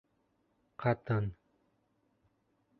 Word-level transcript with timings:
Ҡатын: 0.83 1.29